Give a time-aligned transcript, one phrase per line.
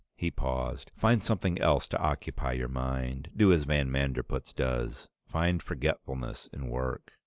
[0.15, 0.89] He paused.
[0.97, 3.29] "Find something else to occupy your mind.
[3.37, 5.07] Do as van Manderpootz does.
[5.27, 7.11] Find forgetfulness in work."